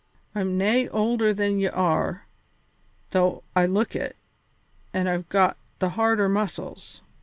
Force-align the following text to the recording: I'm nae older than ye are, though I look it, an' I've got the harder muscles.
I'm 0.33 0.57
nae 0.57 0.87
older 0.87 1.31
than 1.31 1.59
ye 1.59 1.67
are, 1.67 2.25
though 3.11 3.43
I 3.55 3.67
look 3.67 3.95
it, 3.95 4.15
an' 4.95 5.07
I've 5.07 5.29
got 5.29 5.57
the 5.77 5.89
harder 5.89 6.27
muscles. 6.27 7.03